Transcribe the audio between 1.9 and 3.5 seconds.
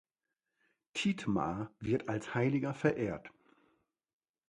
als Heiliger verehrt.